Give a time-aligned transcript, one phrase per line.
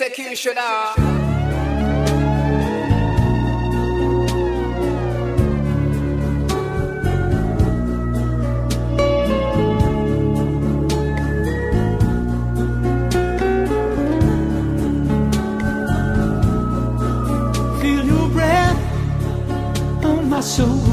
[0.00, 0.94] executioner.
[17.80, 20.89] Feel your breath on my soul.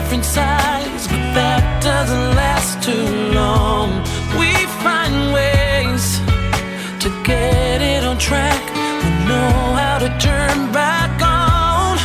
[0.00, 3.88] different sides, but that doesn't last too long.
[4.40, 4.52] We
[4.84, 6.04] find ways
[7.02, 8.60] to get it on track.
[9.02, 11.96] We know how to turn back on.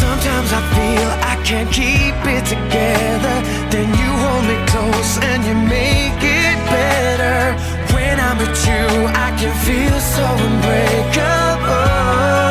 [0.00, 3.36] Sometimes I feel I can't keep it together.
[3.72, 7.38] Then you hold me close and you make it better.
[7.92, 8.84] When I'm with you,
[9.26, 12.47] I can feel so unbreakable.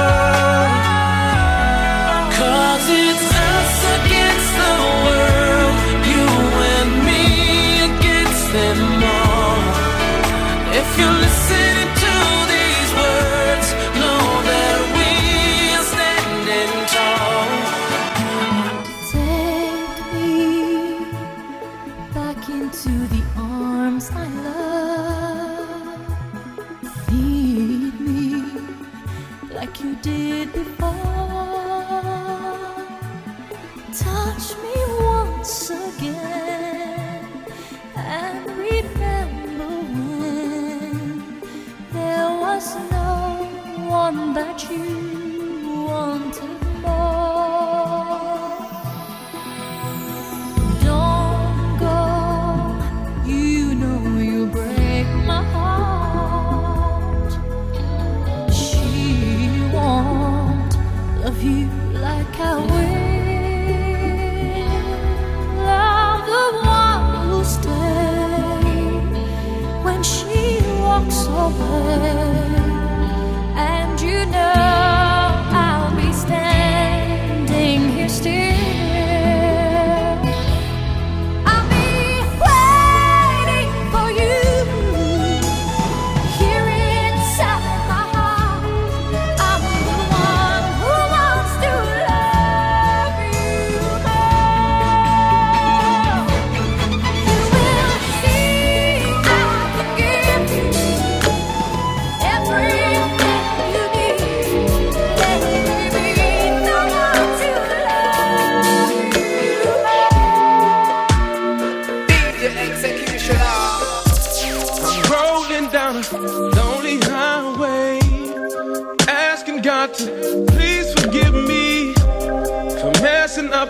[71.50, 72.17] 我们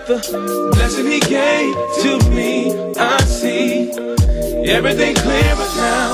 [0.08, 2.72] the blessing he gave to me.
[2.96, 3.92] I see
[4.70, 6.14] everything clearer now.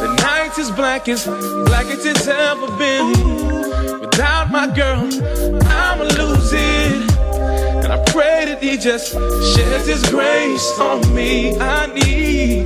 [0.00, 3.12] The night is black as black as it's ever been.
[4.00, 5.04] Without my girl,
[5.66, 7.12] I'ma lose it.
[7.84, 11.58] And I pray that he just sheds his grace on me.
[11.58, 12.64] I need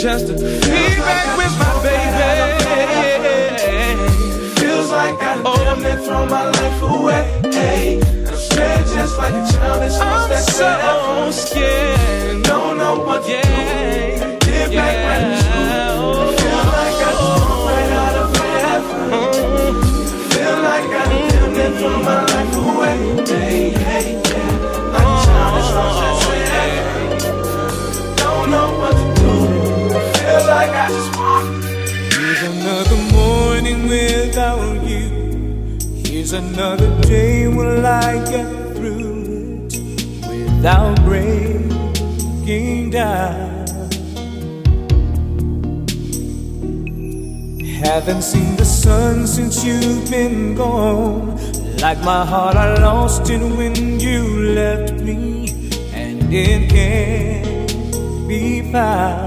[0.00, 2.96] just to be back with my baby.
[4.58, 5.56] Feels like I oh.
[5.64, 7.40] damn near throw my life away.
[7.52, 8.25] Hey.
[8.36, 12.42] I'm scared just like a child that I'm that so scared.
[12.42, 14.38] Don't know what to yeah.
[14.38, 14.50] do.
[14.50, 14.84] Get yeah.
[15.08, 15.40] back.
[16.36, 19.08] Feel like I just come right out of heaven.
[19.16, 19.32] Oh.
[20.28, 22.98] Feel like I damn it threw my life away.
[23.24, 24.92] Hey, hey, yeah.
[24.92, 27.00] Like a child that's lost forever.
[28.20, 29.32] Don't know what to do.
[30.12, 31.64] Feel like I just walked.
[32.44, 35.25] Another morning without you
[36.26, 39.78] is another day will I get through it
[40.26, 43.64] without breaking down?
[47.84, 51.36] Haven't seen the sun since you've been gone.
[51.76, 55.54] Like my heart, I lost it when you left me,
[55.92, 59.25] and it can't be found.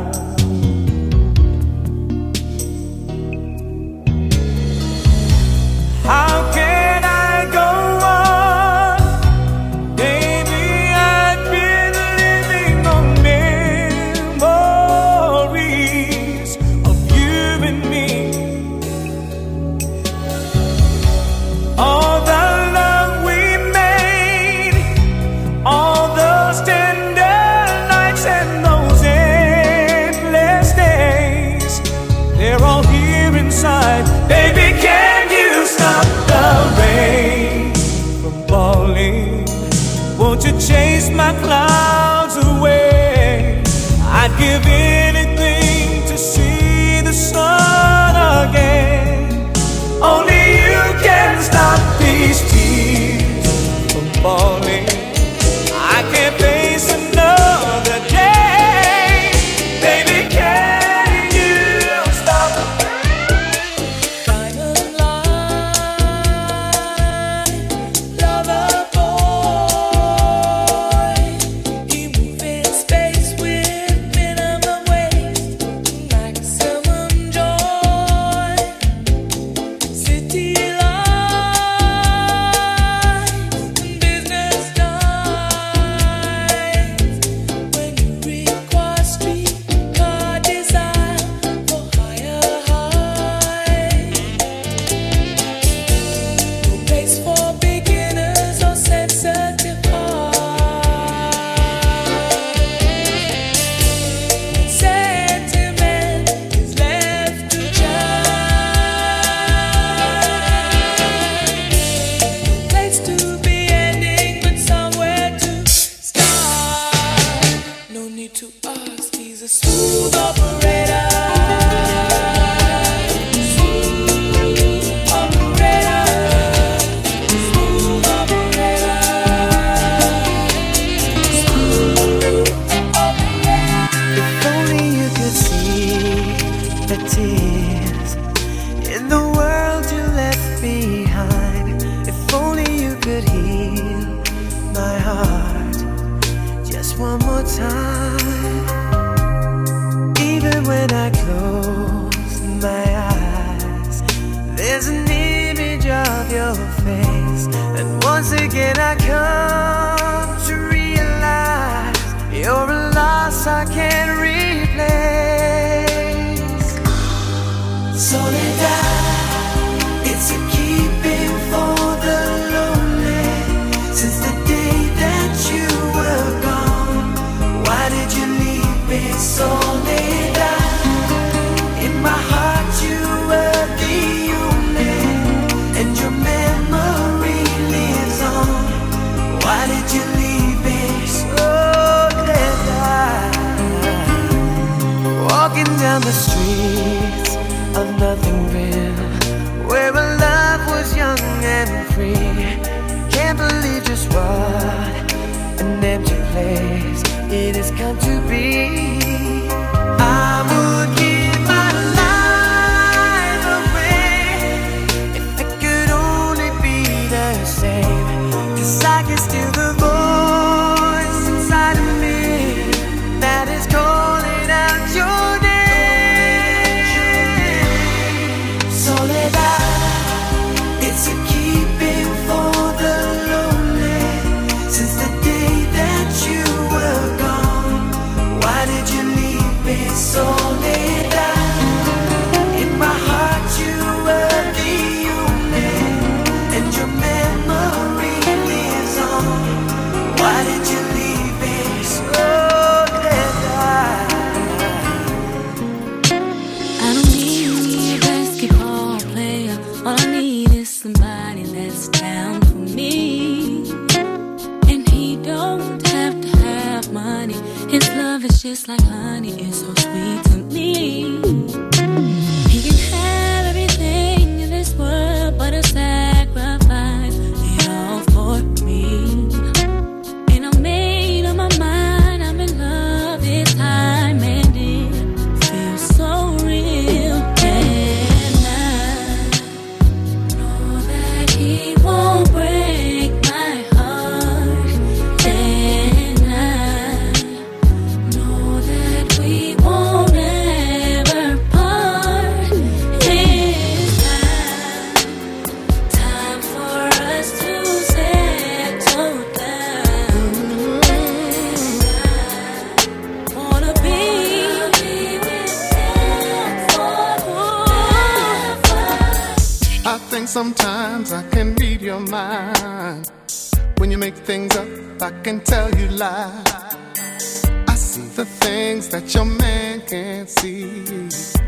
[329.89, 330.83] Can't see.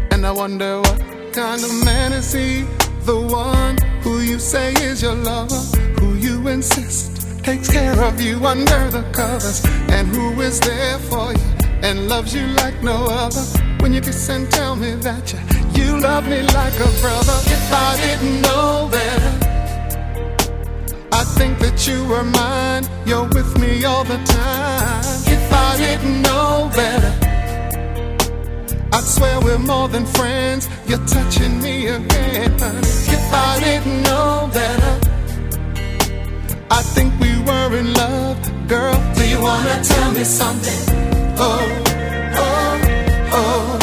[0.09, 0.99] And I wonder what
[1.31, 2.63] kind of man is he?
[3.05, 5.61] The one who you say is your lover,
[5.99, 11.33] who you insist takes care of you under the covers, and who is there for
[11.33, 11.49] you
[11.83, 13.43] and loves you like no other.
[13.79, 15.39] When you kiss and tell me that you,
[15.79, 17.37] you love me like a brother.
[17.45, 19.33] If I didn't know better,
[21.11, 22.87] I think that you were mine.
[23.05, 25.03] You're with me all the time.
[25.27, 27.20] If I didn't know better,
[28.93, 30.67] I'd swear we're more than friends.
[30.87, 32.53] You're touching me again.
[33.17, 34.99] If I didn't know better,
[36.69, 38.95] I think we were in love, girl.
[39.15, 40.81] Do you wanna tell me something?
[41.37, 41.67] Oh,
[42.35, 42.79] oh,
[43.33, 43.77] oh.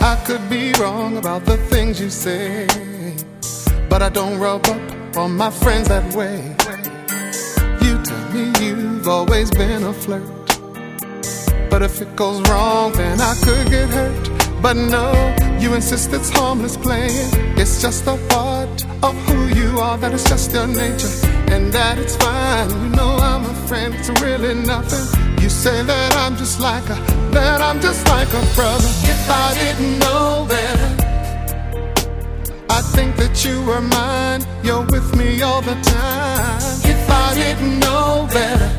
[0.00, 2.66] I could be wrong about the things you say,
[3.88, 6.54] but I don't rub up on my friends that way.
[8.32, 10.22] Me you've always been a flirt,
[11.70, 14.30] but if it goes wrong, then I could get hurt.
[14.62, 15.12] But no,
[15.60, 17.28] you insist it's harmless playing.
[17.58, 21.14] It's just a part of who you are, that it's just your nature,
[21.52, 22.70] and that it's fine.
[22.70, 25.06] You know I'm a friend, it's really nothing.
[25.42, 26.96] You say that I'm just like a,
[27.32, 28.88] that I'm just like a brother.
[29.04, 31.13] If I didn't know better,
[32.70, 34.42] I think that you were mine.
[34.62, 36.60] You're with me all the time.
[36.84, 38.70] If I didn't know better.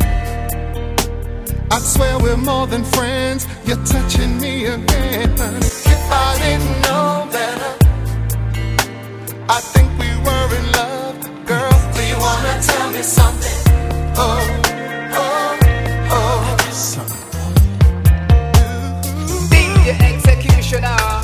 [1.71, 3.48] I'd swear we're more than friends.
[3.65, 5.32] You're touching me again.
[5.36, 7.71] If I didn't know better,
[9.50, 11.78] I think we were in love, girl.
[11.95, 13.60] Do you wanna tell me something?
[14.17, 14.39] Oh,
[15.24, 15.58] oh,
[16.12, 16.58] oh.
[19.50, 21.14] The executioner.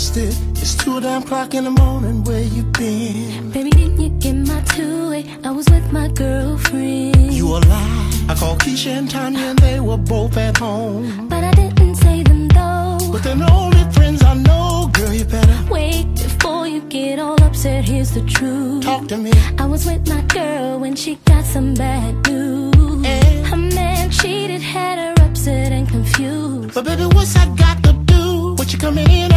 [0.00, 0.34] Busted.
[0.62, 2.24] It's two damn clock in the morning.
[2.24, 3.50] Where you been?
[3.50, 5.26] Baby, didn't you get my two-way?
[5.44, 7.34] I was with my girlfriend.
[7.34, 8.10] You a lie.
[8.30, 11.28] I called Keisha and Tanya and they were both at home.
[11.28, 13.10] But I didn't say them though.
[13.12, 15.12] But they're the only friends I know, girl.
[15.12, 17.84] You better Wait before you get all upset.
[17.84, 18.82] Here's the truth.
[18.84, 19.32] talk to me.
[19.58, 23.04] I was with my girl when she got some bad news.
[23.04, 26.72] And- Her man cheated, had her upset and confused.
[26.72, 28.54] But baby, what's I got to do?
[28.54, 29.30] What you coming in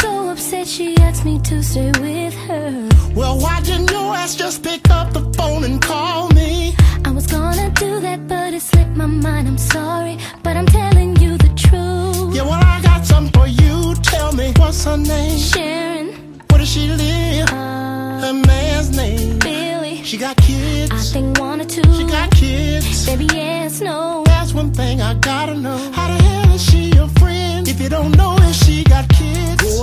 [0.00, 2.88] so upset she asked me to stay with her.
[3.14, 6.74] Well, why didn't you ass just pick up the phone and call me?
[7.04, 9.48] I was gonna do that, but it slipped my mind.
[9.48, 12.34] I'm sorry, but I'm telling you the truth.
[12.34, 13.94] Yeah, well, I got something for you.
[14.02, 15.38] Tell me, what's her name?
[15.38, 16.06] Sharon,
[16.48, 17.48] Where does she live?
[17.50, 19.38] uh, Her man's name.
[19.40, 20.90] Billy, She got kids.
[20.92, 21.82] I think one or two.
[21.98, 23.06] She got kids.
[23.06, 24.22] Baby, yes, no.
[24.26, 25.76] That's one thing I gotta know.
[25.92, 27.68] How the hell is she your friend?
[27.68, 29.08] If you don't know if she got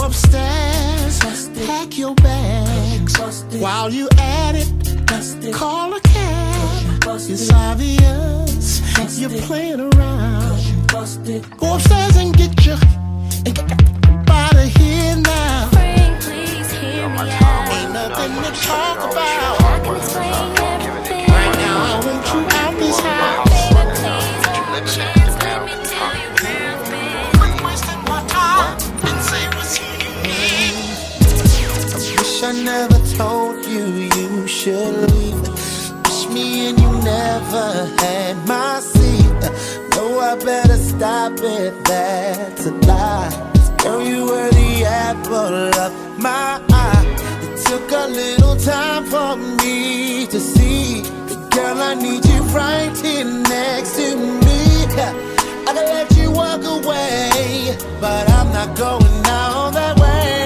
[0.10, 1.20] upstairs,
[1.68, 3.18] pack your bags.
[3.60, 7.04] While you at it, call a cab.
[7.30, 8.82] It's obvious
[9.20, 10.88] you're playing around.
[11.58, 12.78] Go upstairs and get your
[13.46, 15.70] and get out of here now.
[15.72, 17.70] Frank, please hear me out.
[17.76, 19.62] Ain't nothing to talk about.
[19.62, 20.69] I can explain
[32.40, 35.42] Wish I never told you you should leave.
[36.06, 39.42] Wish me and you never had my seat.
[39.92, 43.76] Know I better stop it, that's a lie.
[43.84, 47.06] Girl, you were the apple of my eye.
[47.42, 51.02] It took a little time for me to see.
[51.50, 54.86] Girl, I need you right here next to me.
[55.68, 60.39] I can let you walk away, but I'm not going down that way.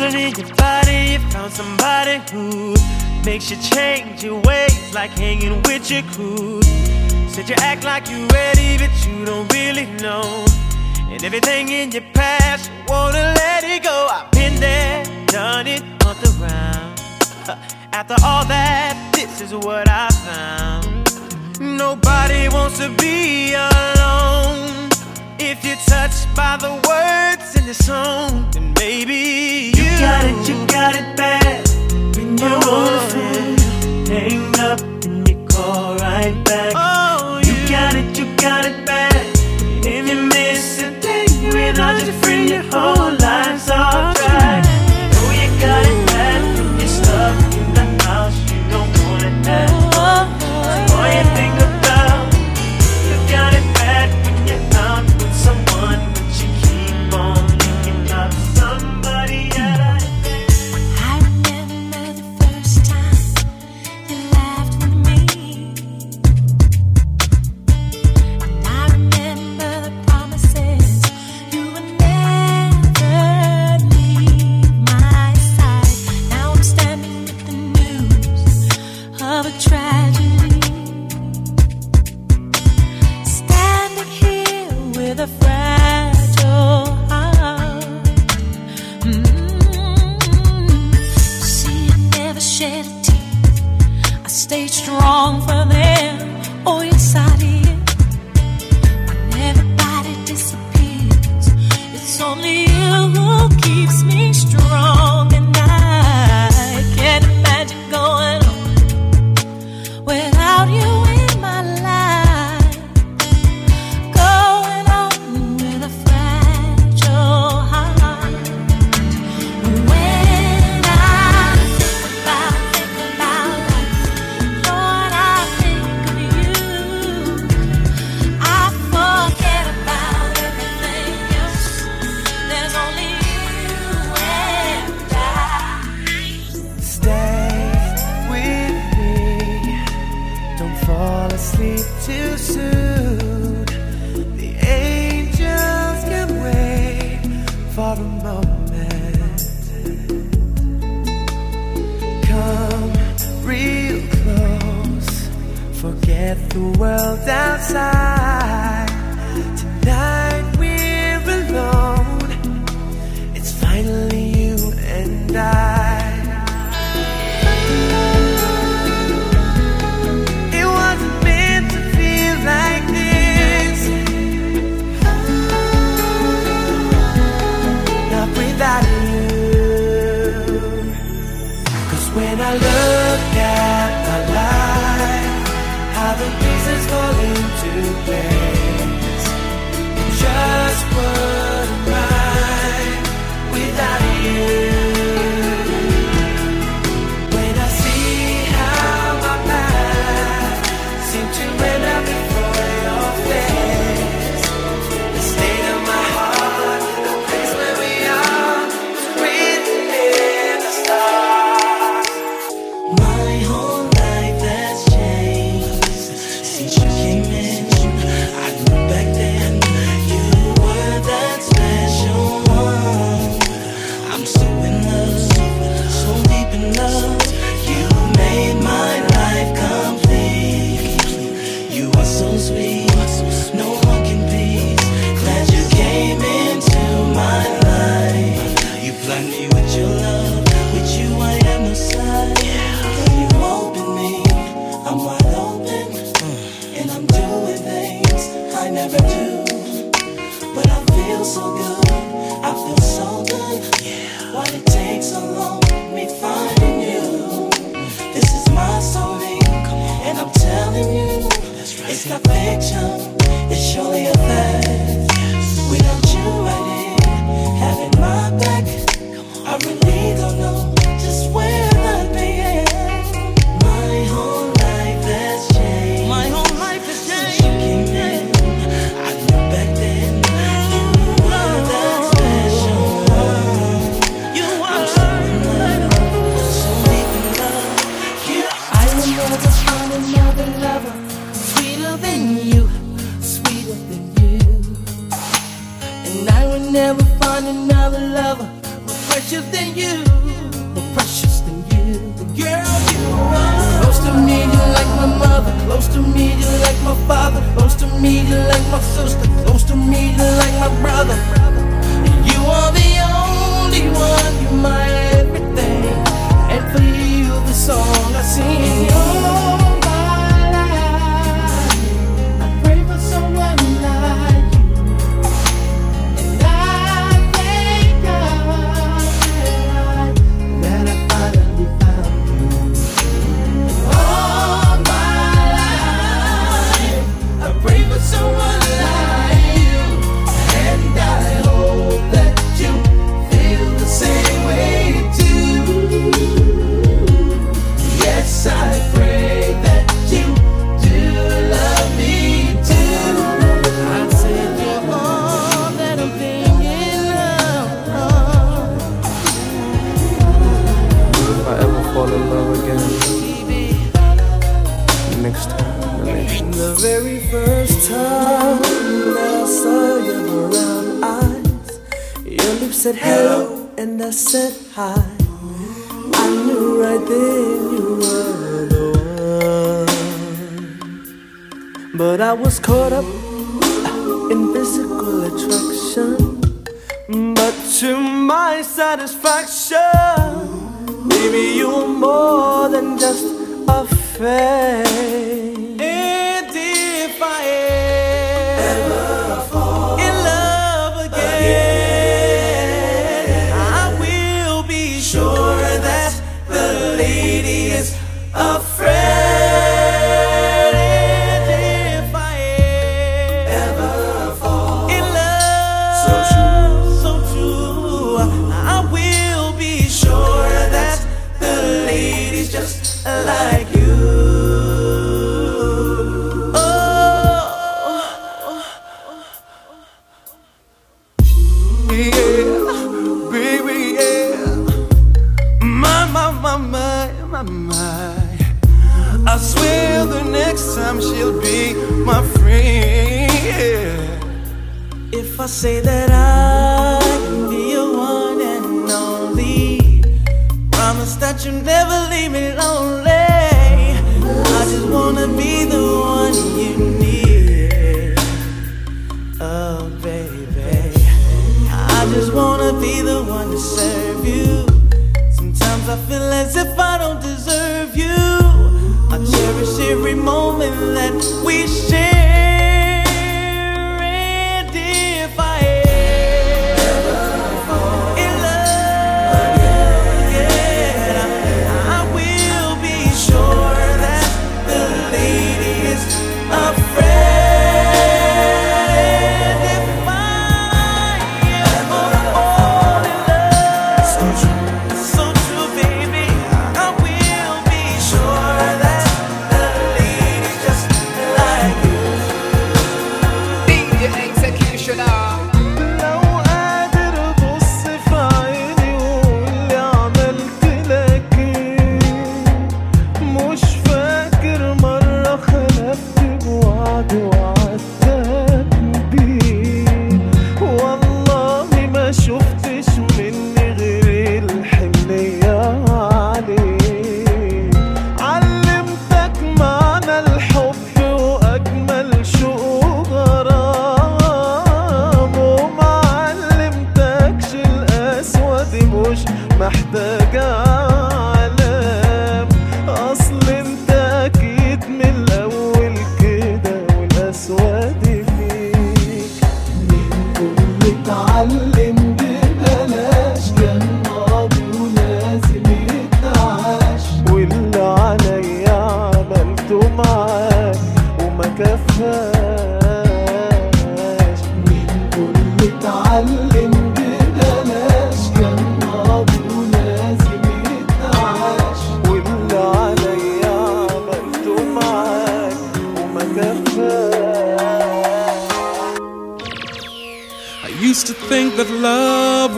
[0.00, 2.74] feeling in your body, you found somebody who
[3.24, 6.62] makes you change your ways, like hanging with your crew.
[7.28, 10.44] Said you act like you're ready, but you don't really know.
[11.10, 14.08] And everything in your past, you wanna let it go.
[14.10, 16.30] I've been there, done it on the.
[17.92, 20.86] After all that, this is what I found.
[21.60, 24.89] Nobody wants to be alone.
[25.42, 30.46] If you're touched by the words in this song, then maybe you, you got it,
[30.46, 31.66] you got it bad.
[32.14, 36.74] When you're on the fan, hang up and you call right back.
[36.76, 39.26] Oh, you, you got it, you got it bad.
[39.82, 43.19] If you miss a thing without your friend, you're hold.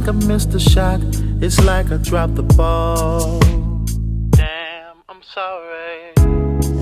[0.00, 1.00] like I missed a shot.
[1.42, 3.38] It's like I dropped the ball.
[4.30, 6.12] Damn, I'm sorry.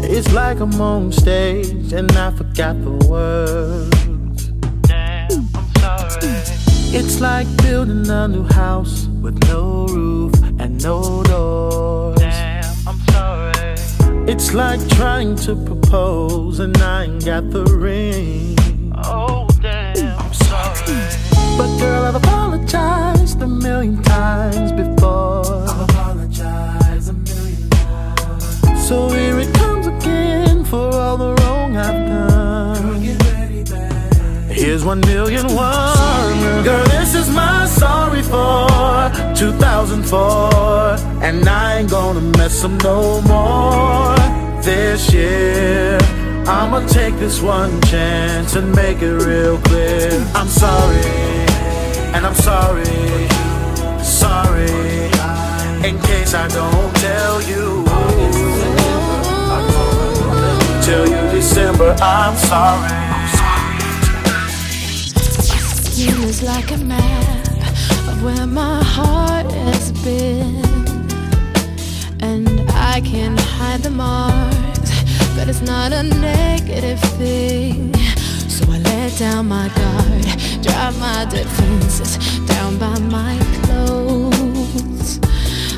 [0.05, 4.47] It's like I'm on stage and I forgot the words.
[4.83, 6.21] Damn, I'm sorry.
[6.97, 12.19] It's like building a new house with no roof and no doors.
[12.21, 13.75] Damn, I'm sorry.
[14.33, 18.57] It's like trying to propose and I ain't got the ring.
[19.05, 21.29] Oh, damn, I'm sorry.
[21.59, 23.08] But girl, I've apologized
[23.41, 25.45] a million times before.
[25.68, 28.89] I've apologized a million times.
[28.89, 33.03] So here it comes again for all the wrong I've done.
[34.49, 36.64] Here's one million one.
[36.64, 38.68] Girl, this is my sorry for
[39.36, 41.22] 2004.
[41.22, 44.16] And I ain't gonna mess up no more
[44.62, 45.99] this year.
[46.49, 50.11] I'ma take this one chance and make it real clear.
[50.34, 51.03] I'm sorry,
[52.15, 53.29] and I'm sorry,
[54.03, 54.69] sorry.
[55.89, 57.85] In case I don't tell you,
[60.83, 62.99] tell you December, I'm sorry.
[65.95, 67.47] You is like a map
[68.09, 70.65] of where my heart has been.
[72.21, 74.91] And I can hide the marks,
[75.37, 77.95] but it's not a negative thing.
[78.49, 80.27] So I let down my guard,
[80.69, 85.21] drop my defenses down by my clothes.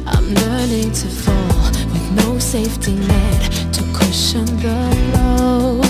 [0.07, 4.79] I'm learning to fall with no safety net to cushion the
[5.13, 5.81] blow.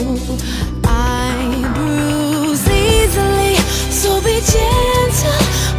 [0.85, 1.35] I
[1.75, 3.57] bruise easily,
[4.01, 5.70] so be gentle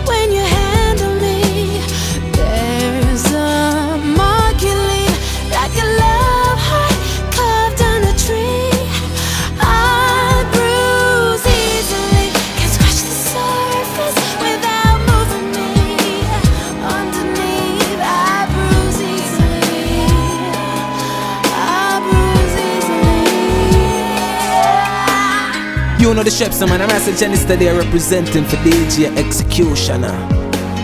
[26.24, 30.16] know the Shepson man, I'm a Janice today representing for DJ Executioner.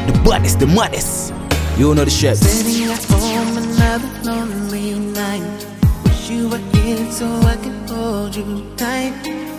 [0.07, 1.31] The baddest, the maddest.
[1.77, 2.37] You know the Sheps.
[2.37, 5.65] Sitting at home another lonely night.
[6.05, 9.13] Wish you were here so I could hold you tight.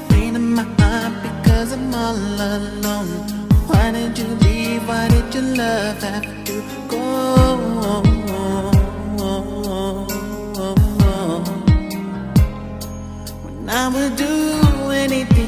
[0.08, 3.08] Pain in my heart because I'm all alone.
[3.68, 4.88] Why did you leave?
[4.88, 7.08] Why did your love have to go?
[13.70, 15.47] I would do anything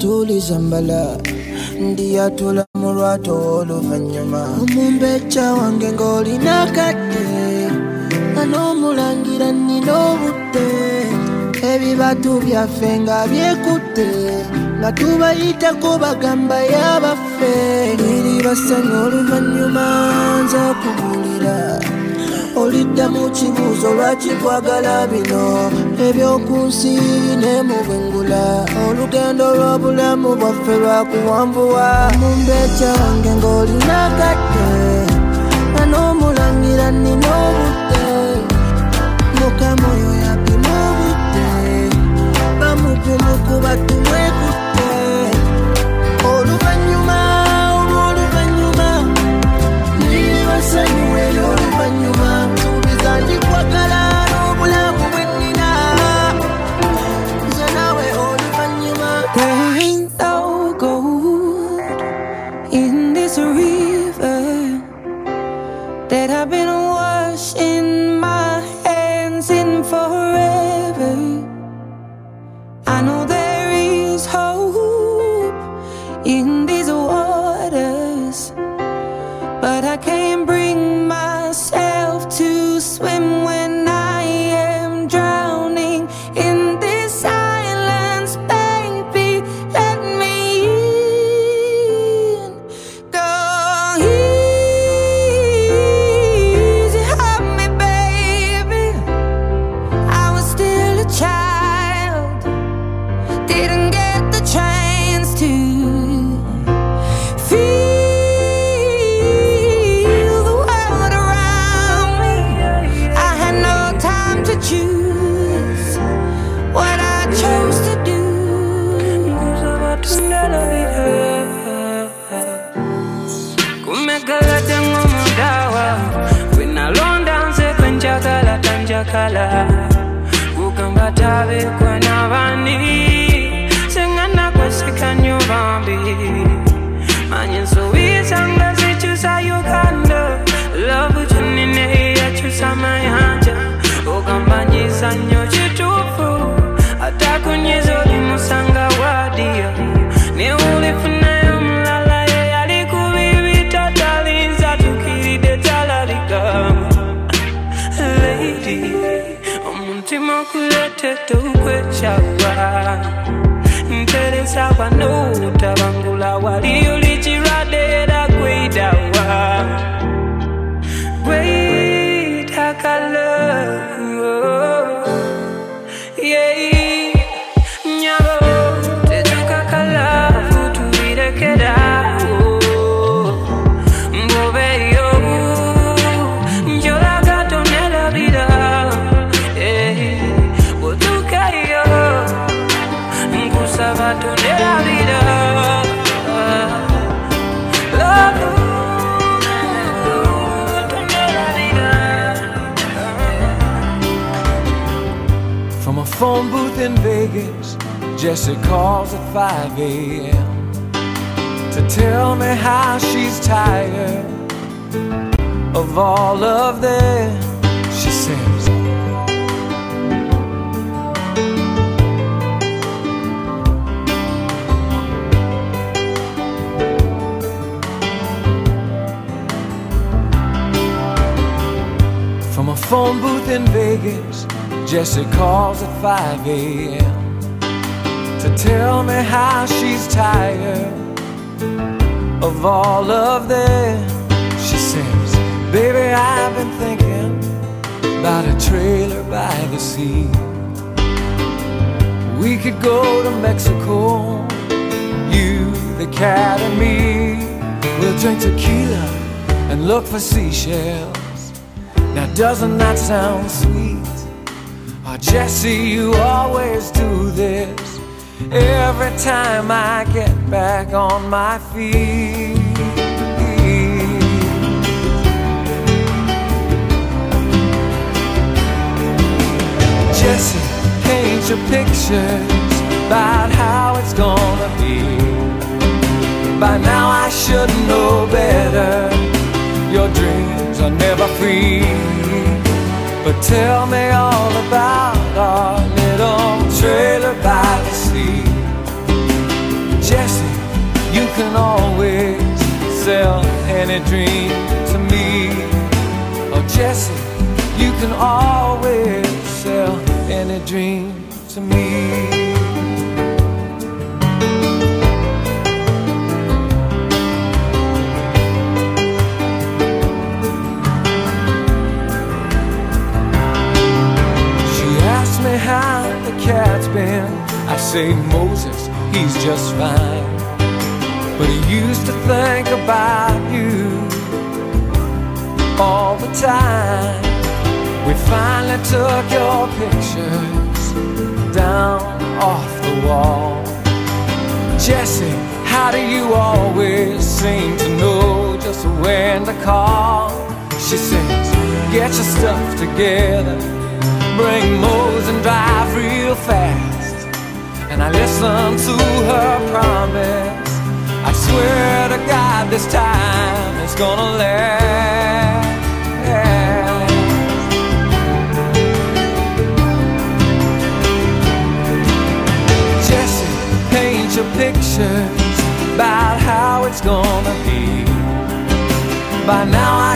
[0.00, 1.16] atuuliza mbala.
[1.80, 4.42] Ndi yatula mu lwato oluvannyuma.
[4.62, 7.24] Omumbejja wange ng'olina kadde
[8.40, 10.68] anoomulangira nnina obudde.
[11.70, 14.08] Ebibatu byaffe nga byekutte
[14.78, 17.52] nga tubayitako bagamba yabaffe.
[18.12, 19.86] Eri basanyu oluvannyuma
[20.44, 21.56] nza okubuulira.
[22.70, 25.44] oliddamu kibuuzo lwaki kwagala bino?
[26.06, 26.92] Eby'oku nsi
[27.40, 28.42] neemubwengula
[28.86, 34.68] olugendo lw'obulamu bwaffe lwakuwanvuwa mu mbeca wange ng'olina gadde
[35.82, 38.06] anomulangira nnina obudde
[39.38, 41.48] mukama oyo yapima obudde.
[42.60, 44.20] Bamupima ku batumwe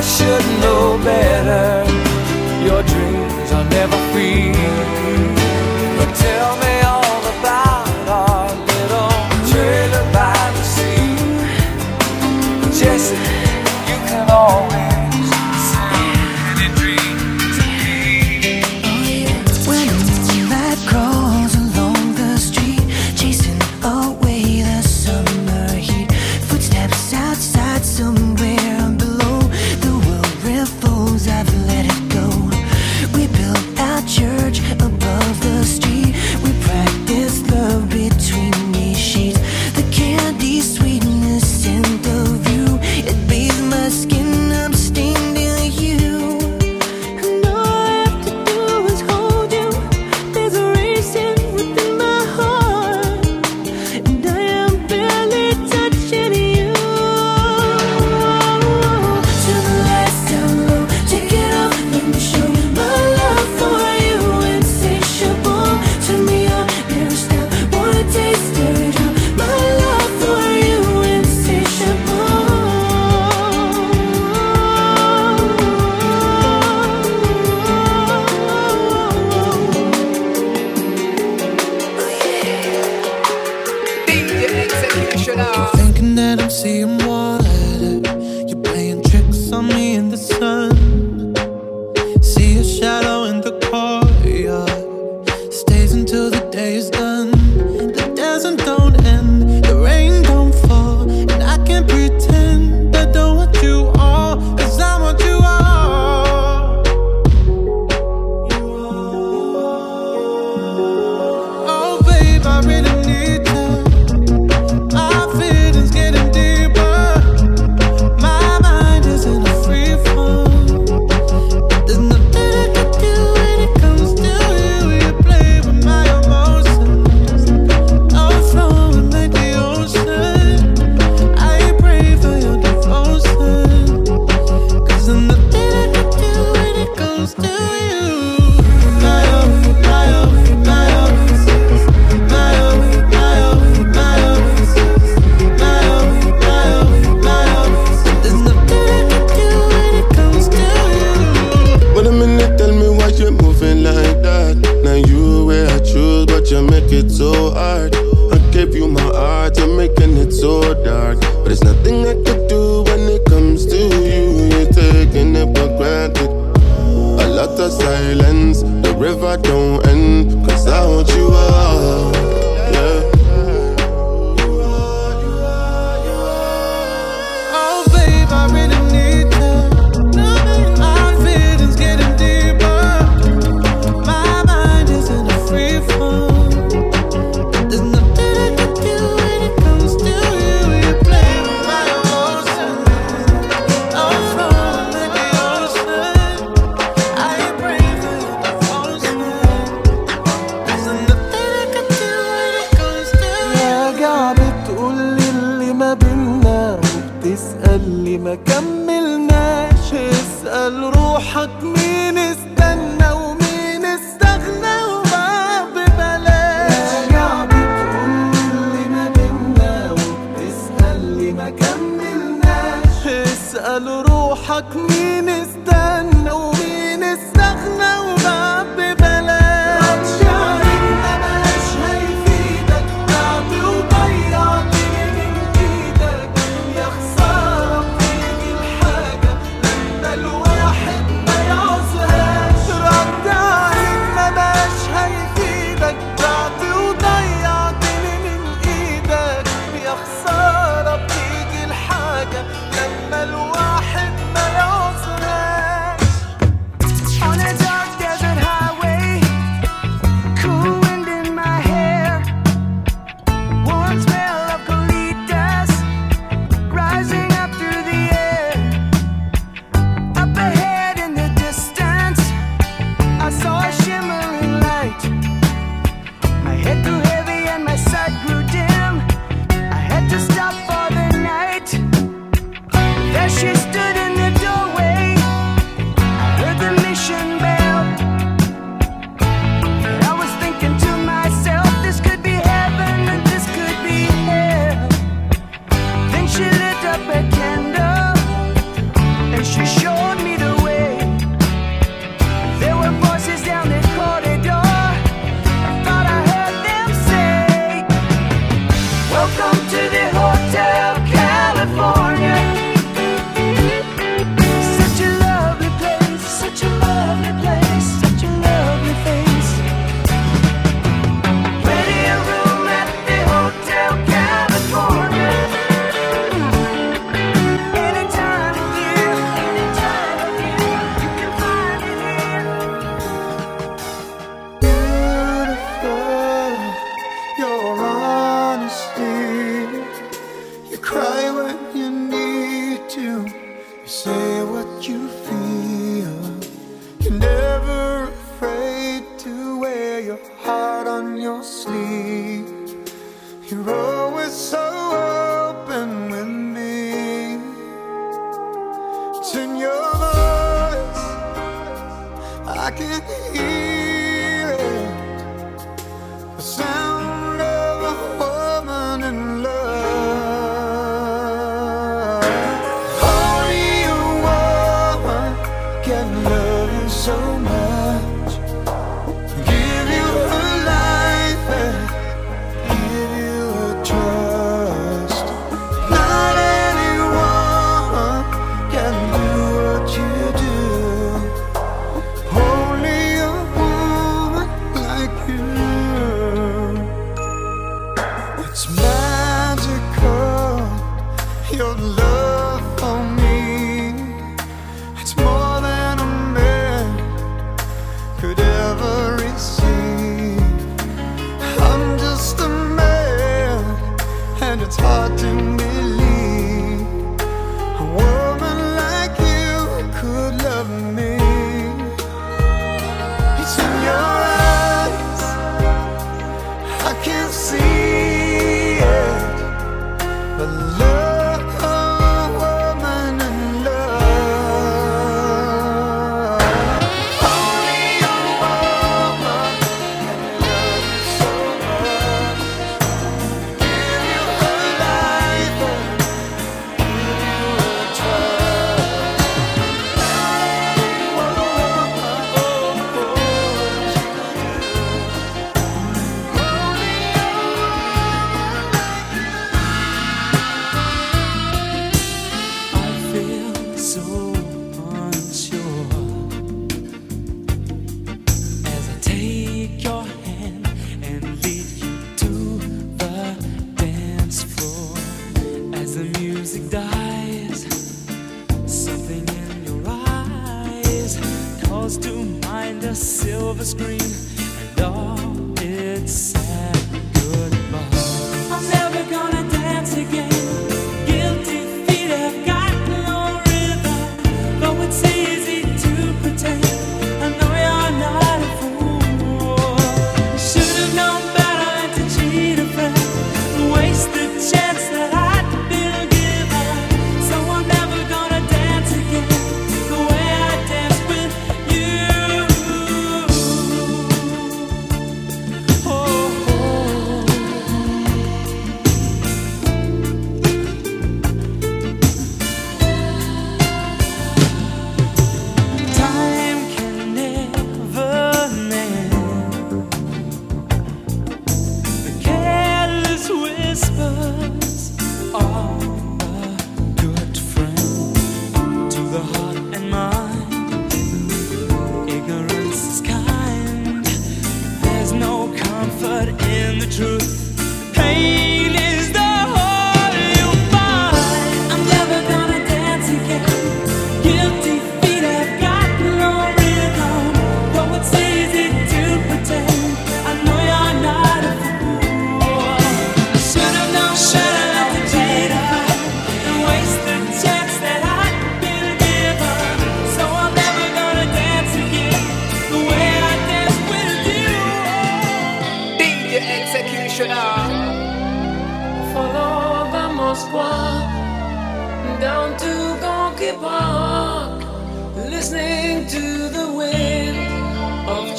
[0.05, 1.85] should know better.
[2.63, 4.53] Your dreams are never free.
[5.99, 9.15] But tell me all about our little
[9.51, 11.17] trailer by the sea.
[12.79, 13.24] Jessica.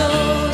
[0.00, 0.49] slow.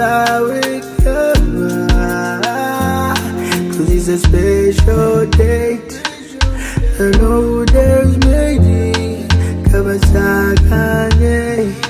[0.00, 0.86] flowers
[3.76, 5.92] Cause it's a special date.
[6.98, 9.28] I know there's many
[9.68, 11.89] Kama sakane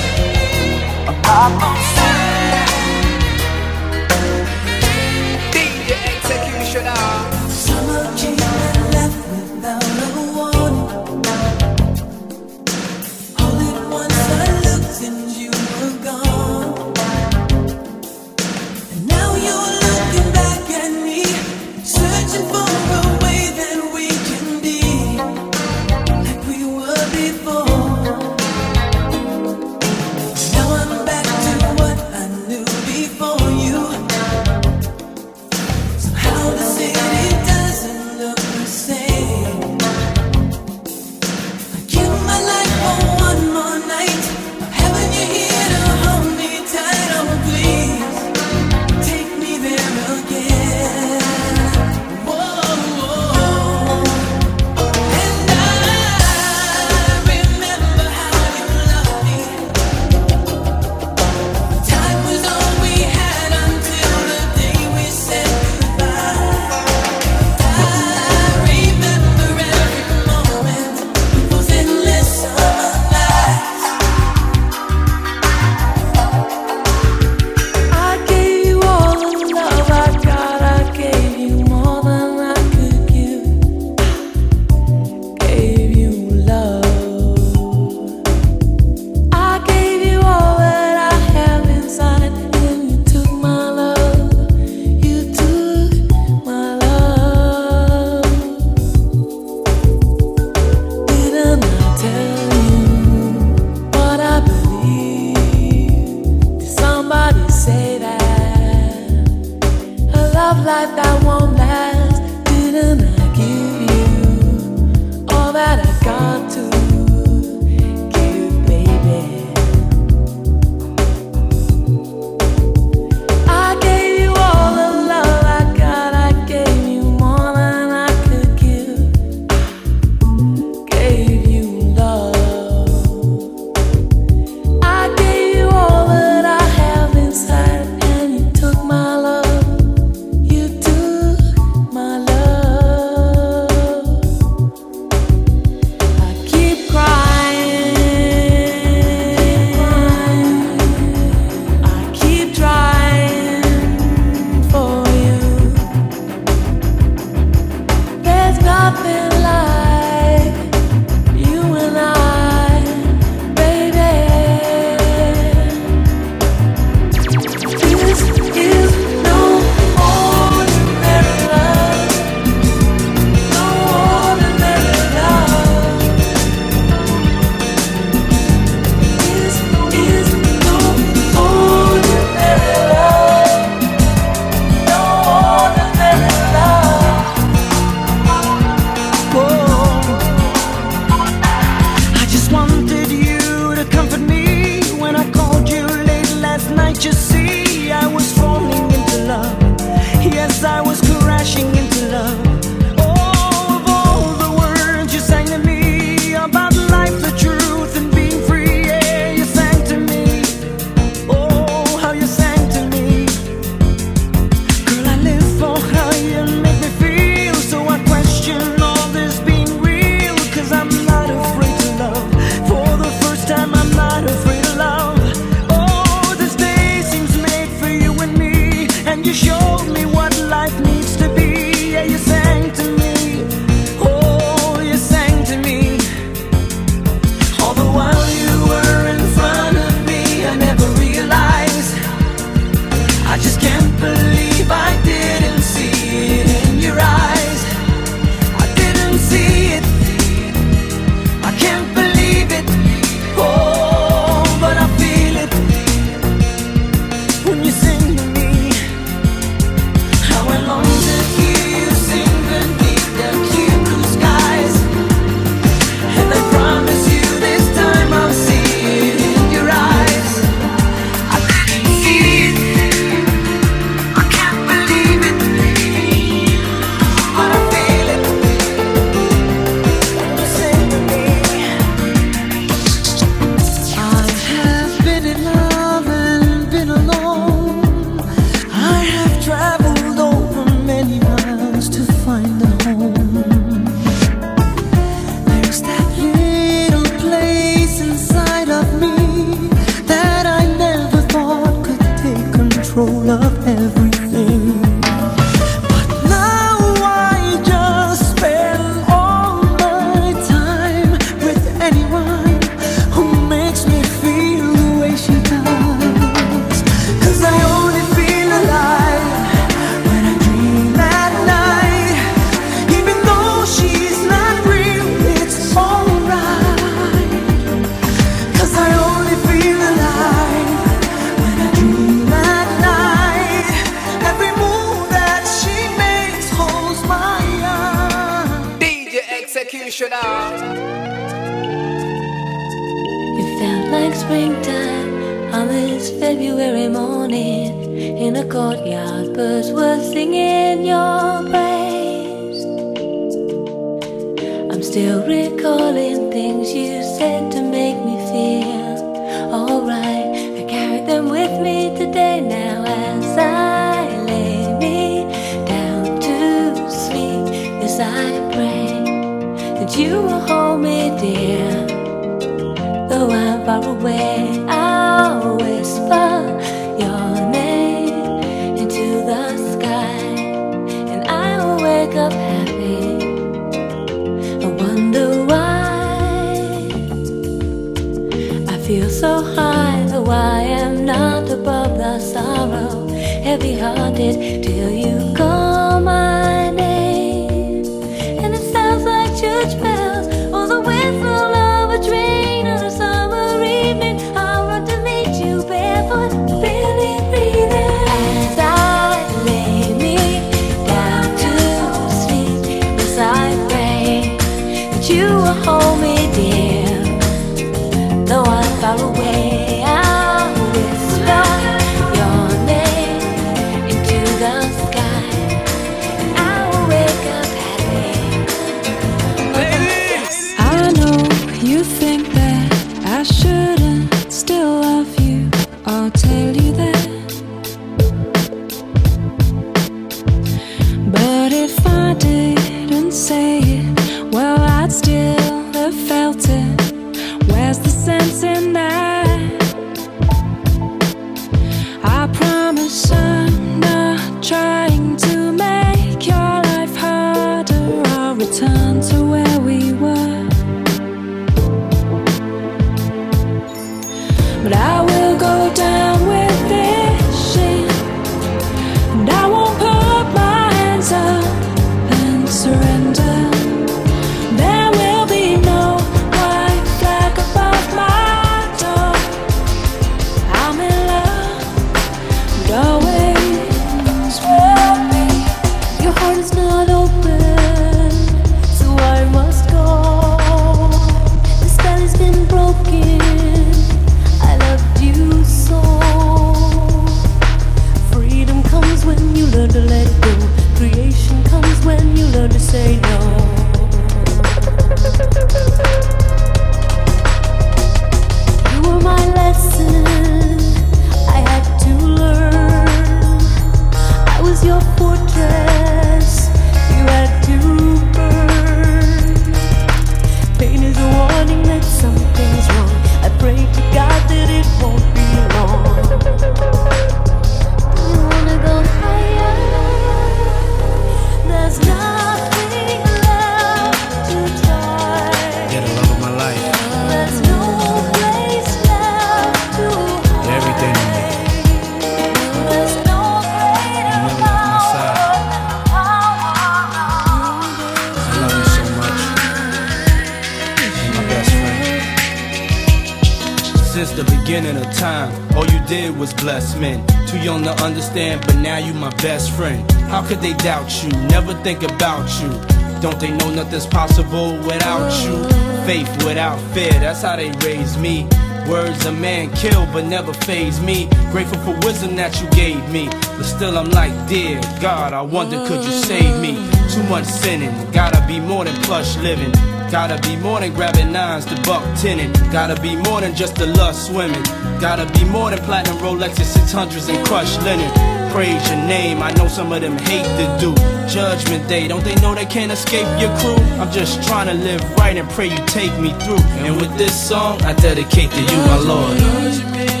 [567.71, 568.27] raised me.
[568.67, 571.07] Words a man kill, but never phase me.
[571.31, 573.07] Grateful for wisdom that you gave me.
[573.37, 576.53] But still I'm like, dear God, I wonder could you save me?
[576.93, 579.51] Too much sinning, gotta be more than plush living.
[579.89, 582.31] Gotta be more than grabbing nines to buck tenning.
[582.51, 584.43] Gotta be more than just the lust swimming.
[584.79, 589.21] Gotta be more than platinum Rolexes, 600s, and crushed linen praise your name.
[589.21, 590.73] I know some of them hate to do.
[591.07, 593.61] Judgment day, don't they know they can't escape your crew?
[593.79, 596.41] I'm just trying to live right and pray you take me through.
[596.65, 600.00] And with this song, I dedicate to you, my Lord.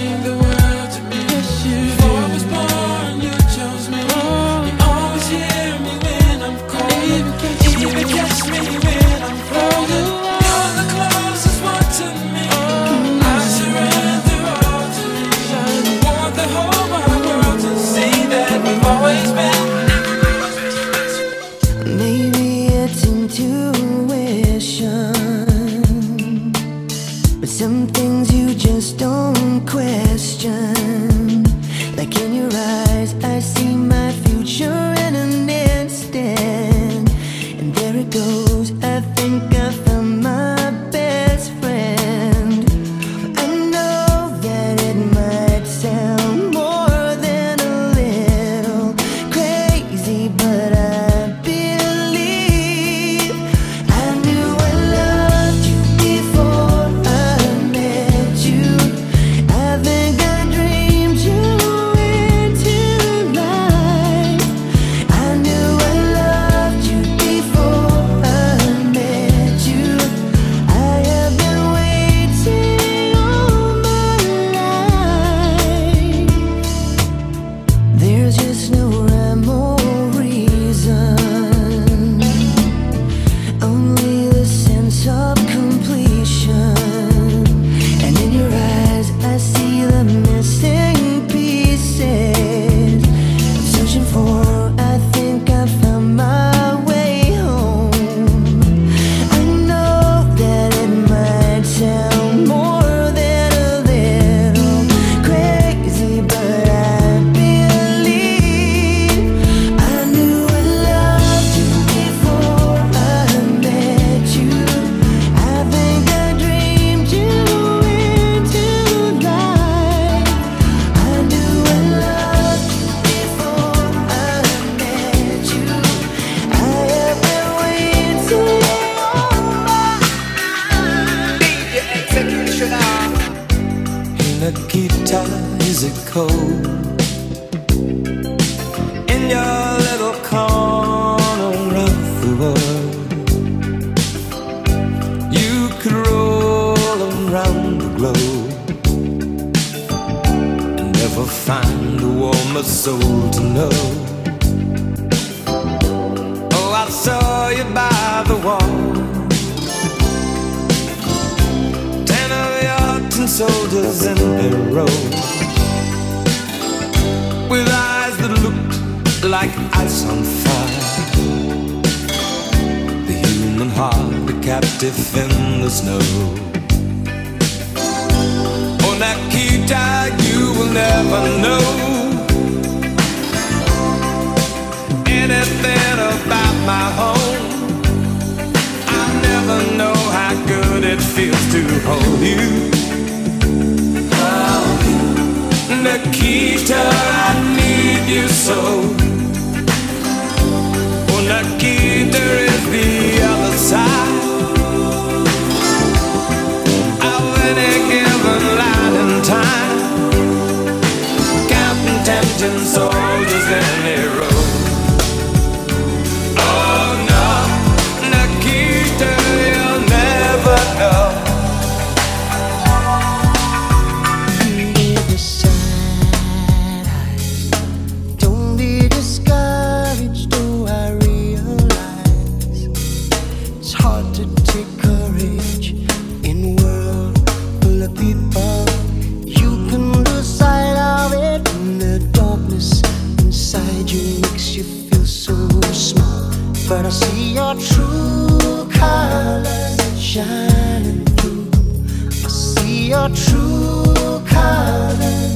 [252.91, 255.35] your true colors.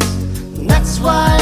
[0.59, 1.34] And that's why.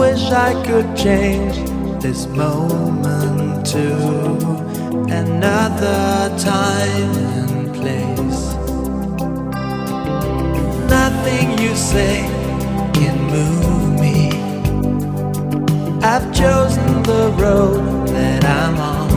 [0.00, 1.56] wish I could change
[2.00, 3.86] this moment to
[5.22, 8.42] another time and place.
[10.88, 12.16] Nothing you say
[12.98, 14.18] can move me.
[16.02, 19.10] I've chosen the road that I'm on.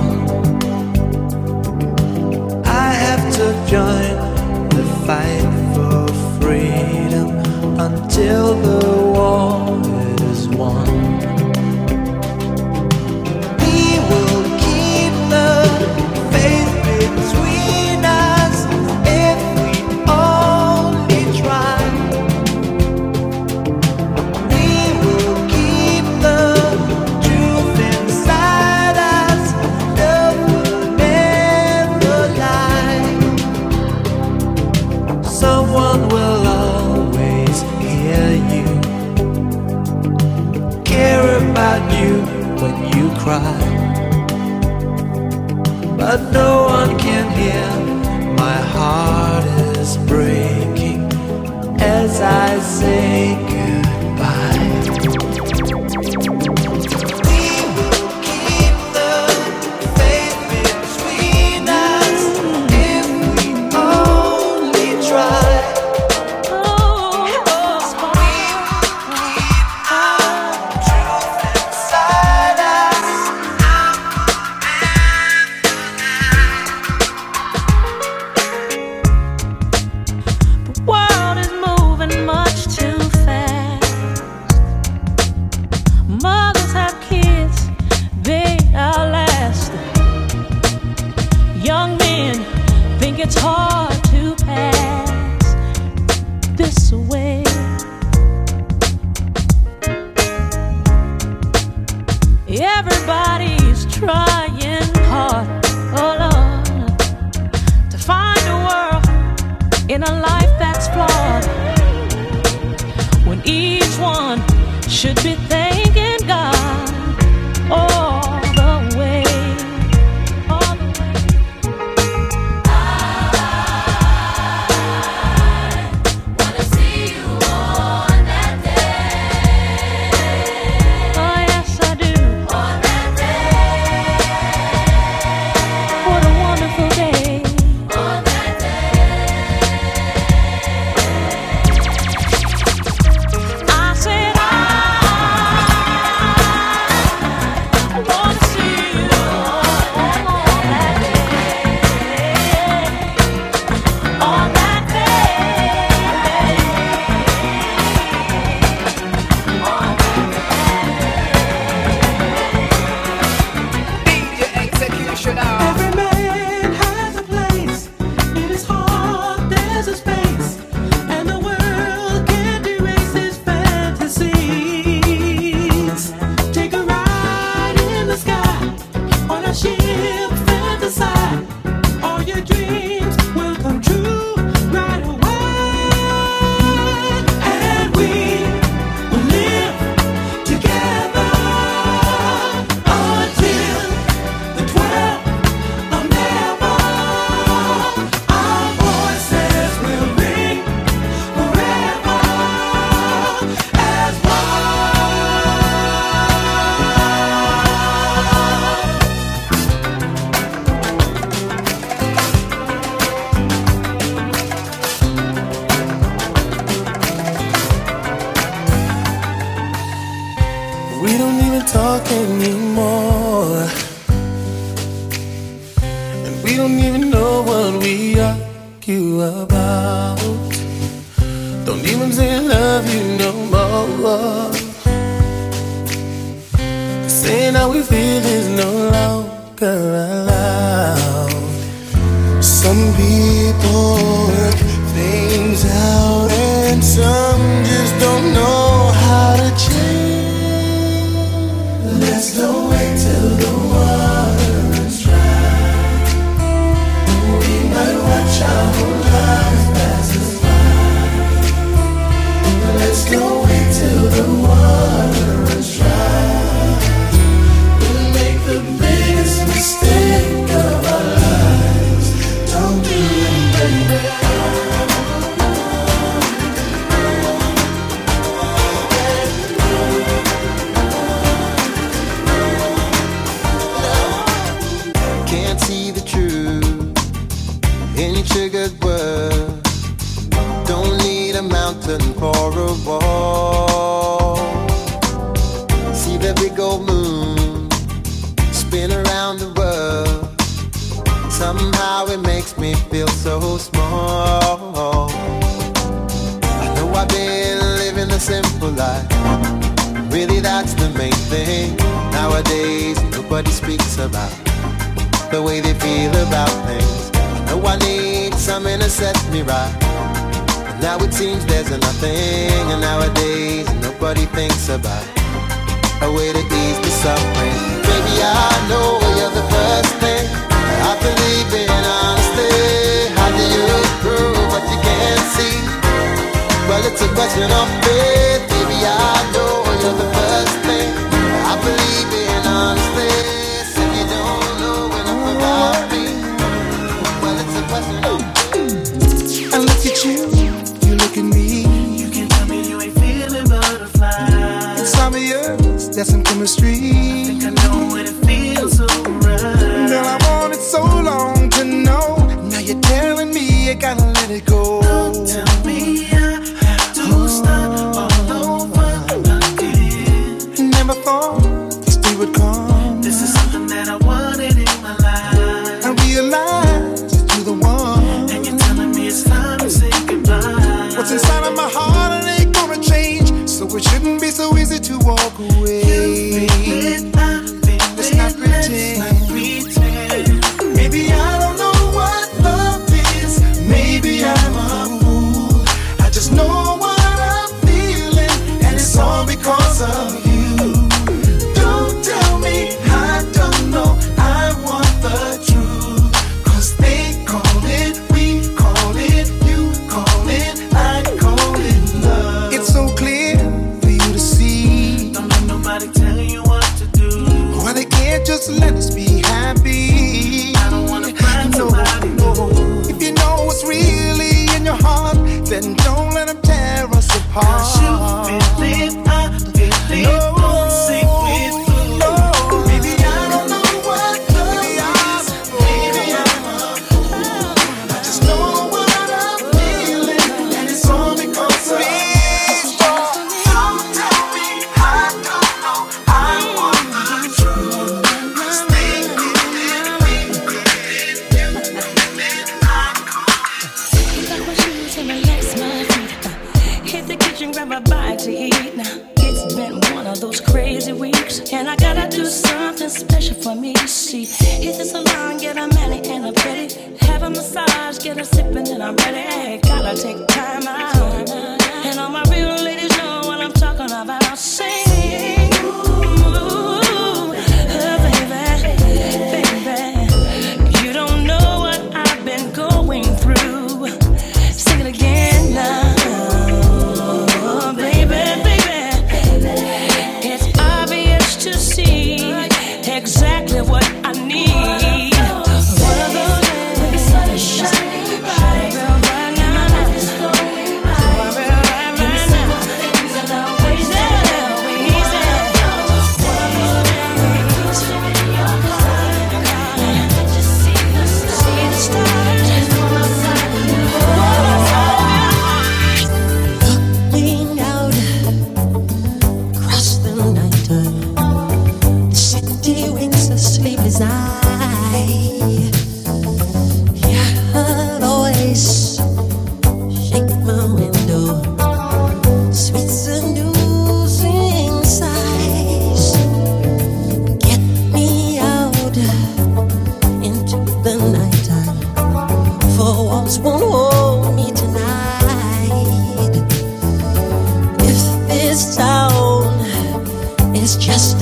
[2.65, 4.13] I have to join
[4.75, 5.99] the fight for
[6.41, 7.29] freedom
[7.79, 8.81] until the
[9.15, 9.92] war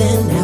[0.00, 0.41] just